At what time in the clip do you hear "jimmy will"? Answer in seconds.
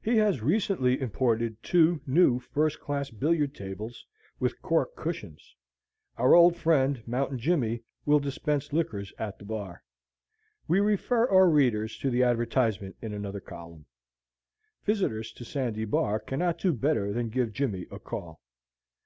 7.38-8.18